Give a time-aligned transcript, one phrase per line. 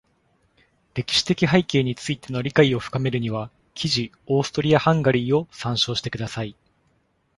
[0.95, 6.55] 歴史的背景についての理解を深めるには、記事 Austria-Hungary を参照してください。